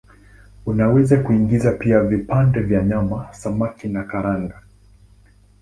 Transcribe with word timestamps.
Unaweza 0.65 1.23
kuingiza 1.23 1.71
pia 1.71 1.99
vipande 1.99 2.59
vya 2.59 2.83
nyama, 2.83 3.33
samaki 3.33 3.87
na 3.87 4.03
karanga. 4.03 4.61